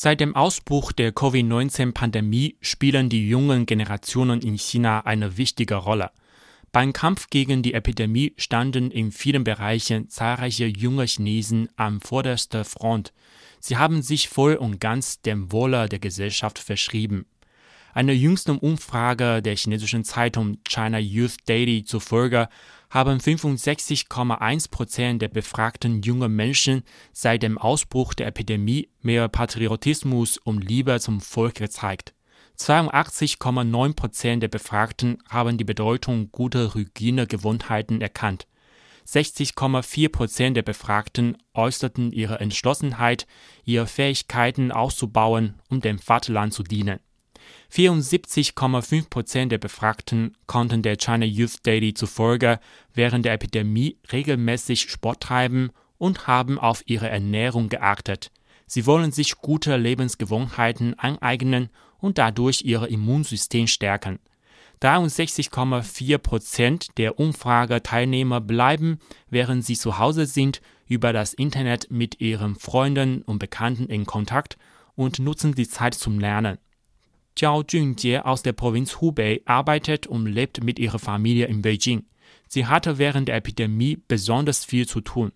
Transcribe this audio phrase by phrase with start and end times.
[0.00, 6.12] Seit dem Ausbruch der Covid-19-Pandemie spielen die jungen Generationen in China eine wichtige Rolle.
[6.70, 13.12] Beim Kampf gegen die Epidemie standen in vielen Bereichen zahlreiche junge Chinesen an vorderster Front.
[13.58, 17.26] Sie haben sich voll und ganz dem Wohle der Gesellschaft verschrieben.
[17.94, 22.48] Einer jüngsten Umfrage der chinesischen Zeitung China Youth Daily zufolge
[22.90, 26.82] haben 65,1 Prozent der befragten jungen Menschen
[27.12, 32.14] seit dem Ausbruch der Epidemie mehr Patriotismus und Liebe zum Volk gezeigt.
[32.58, 38.46] 82,9 Prozent der Befragten haben die Bedeutung guter Hygienegewohnheiten erkannt.
[39.06, 43.26] 60,4 Prozent der Befragten äußerten ihre Entschlossenheit,
[43.64, 46.98] ihre Fähigkeiten auszubauen, um dem Vaterland zu dienen.
[47.72, 52.60] 74,5 Prozent der Befragten konnten der China Youth Daily zufolge
[52.94, 58.30] während der Epidemie regelmäßig Sport treiben und haben auf ihre Ernährung geachtet.
[58.66, 64.18] Sie wollen sich gute Lebensgewohnheiten aneignen und dadurch ihr Immunsystem stärken.
[64.82, 72.54] 63,4 Prozent der Umfrageteilnehmer bleiben, während sie zu Hause sind, über das Internet mit ihren
[72.56, 74.56] Freunden und Bekannten in Kontakt
[74.94, 76.58] und nutzen die Zeit zum Lernen.
[77.38, 82.04] Jiao Junjie aus der Provinz Hubei arbeitet und lebt mit ihrer Familie in Beijing.
[82.48, 85.30] Sie hatte während der Epidemie besonders viel zu tun.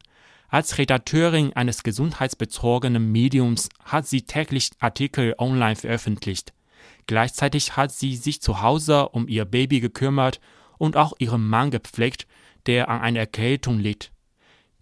[0.48, 6.52] Als Redakteurin eines gesundheitsbezogenen Mediums hat sie täglich Artikel online veröffentlicht.
[7.06, 10.40] Gleichzeitig hat sie sich zu Hause um ihr Baby gekümmert
[10.78, 12.26] und auch ihren Mann gepflegt,
[12.66, 14.10] der an einer Erkältung litt.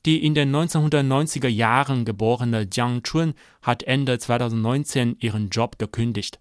[0.07, 6.41] Die in den 1990er Jahren geborene Jiang Chun hat Ende 2019 ihren Job gekündigt.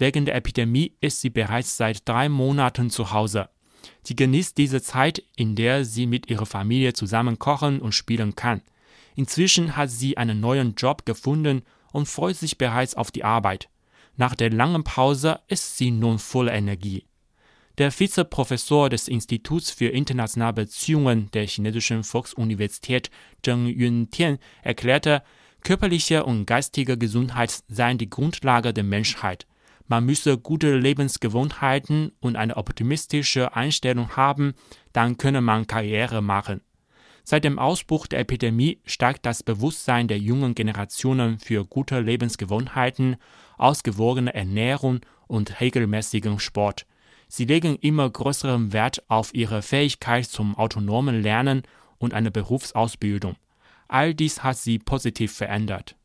[0.00, 3.50] Wegen der Epidemie ist sie bereits seit drei Monaten zu Hause.
[4.02, 8.62] Sie genießt diese Zeit, in der sie mit ihrer Familie zusammen kochen und spielen kann.
[9.14, 13.68] Inzwischen hat sie einen neuen Job gefunden und freut sich bereits auf die Arbeit.
[14.16, 17.04] Nach der langen Pause ist sie nun voller Energie.
[17.76, 23.10] Der Vizeprofessor des Instituts für internationale Beziehungen der chinesischen Volksuniversität
[23.44, 25.22] Zheng Yuntian erklärte,
[25.62, 29.46] körperliche und geistige Gesundheit seien die Grundlage der Menschheit.
[29.90, 34.54] Man müsse gute Lebensgewohnheiten und eine optimistische Einstellung haben,
[34.92, 36.60] dann könne man Karriere machen.
[37.24, 43.16] Seit dem Ausbruch der Epidemie steigt das Bewusstsein der jungen Generationen für gute Lebensgewohnheiten,
[43.58, 46.86] ausgewogene Ernährung und regelmäßigen Sport.
[47.26, 51.62] Sie legen immer größeren Wert auf ihre Fähigkeit zum autonomen Lernen
[51.98, 53.34] und eine Berufsausbildung.
[53.88, 55.96] All dies hat sie positiv verändert.